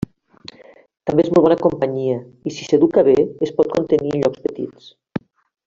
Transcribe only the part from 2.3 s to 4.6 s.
i si s'educa bé, es pot contenir en llocs